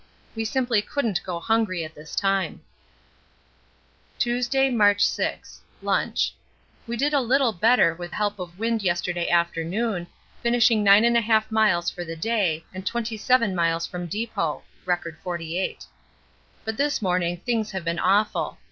[0.35, 2.61] We simply couldn't go hungry at this time.
[4.17, 5.61] Tuesday, March 6.
[5.83, 6.33] Lunch.
[6.87, 10.07] We did a little better with help of wind yesterday afternoon,
[10.41, 14.63] finishing 9 1/2 miles for the day, and 27 miles from depot.
[14.87, 14.97] (R.
[15.21, 15.85] 48.)
[16.65, 18.57] But this morning things have been awful.